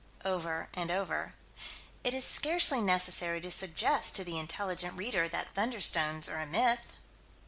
Over 0.25 0.67
and 0.73 0.89
over: 0.89 1.35
"It 2.03 2.15
is 2.15 2.25
scarcely 2.25 2.81
necessary 2.81 3.39
to 3.39 3.51
suggest 3.51 4.15
to 4.15 4.23
the 4.23 4.39
intelligent 4.39 4.97
reader 4.97 5.27
that 5.27 5.53
thunderstones 5.53 6.27
are 6.27 6.39
a 6.41 6.47
myth." 6.47 6.93